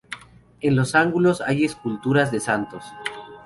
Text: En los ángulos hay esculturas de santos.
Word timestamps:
En 0.61 0.75
los 0.75 0.95
ángulos 0.95 1.41
hay 1.41 1.63
esculturas 1.63 2.31
de 2.31 2.39
santos. 2.39 2.83